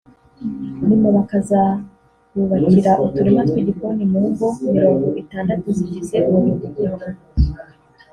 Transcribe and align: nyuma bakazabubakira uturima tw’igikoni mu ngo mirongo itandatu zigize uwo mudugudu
nyuma 0.87 1.07
bakazabubakira 1.17 2.91
uturima 3.05 3.41
tw’igikoni 3.49 4.03
mu 4.11 4.21
ngo 4.29 4.47
mirongo 4.75 5.07
itandatu 5.21 5.65
zigize 5.77 6.17
uwo 6.27 6.39
mudugudu 6.45 7.09